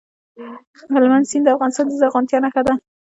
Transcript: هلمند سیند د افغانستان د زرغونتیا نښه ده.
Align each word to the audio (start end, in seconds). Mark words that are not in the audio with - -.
هلمند 0.93 1.29
سیند 1.29 1.45
د 1.45 1.49
افغانستان 1.55 1.85
د 1.87 1.91
زرغونتیا 2.01 2.37
نښه 2.43 2.61
ده. 2.67 2.73